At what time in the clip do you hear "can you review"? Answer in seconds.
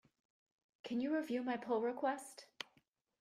0.83-1.43